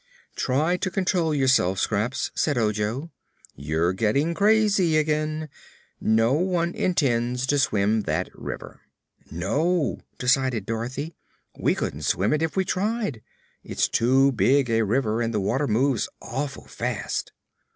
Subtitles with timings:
[0.35, 3.11] "Try to control yourself, Scraps," said Ojo;
[3.53, 5.47] "you're getting crazy again.
[5.99, 8.81] No one intends to swim that river."
[9.29, 11.13] "No," decided Dorothy,
[11.55, 13.21] "we couldn't swim it if we tried.
[13.63, 17.31] It's too big a river, and the water moves awful fast."